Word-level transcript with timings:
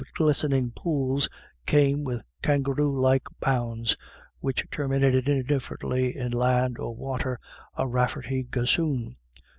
glistening 0.15 0.71
pools 0.71 1.29
came, 1.67 2.03
with 2.03 2.23
kangaroo 2.41 2.99
like 2.99 3.21
bounds 3.39 3.95
which 4.39 4.65
terminated 4.71 5.29
indifferently 5.29 6.17
in 6.17 6.31
land 6.31 6.79
or 6.79 6.95
water, 6.95 7.39
a 7.75 7.87
Raflerty 7.87 8.41
gossoon. 8.49 9.15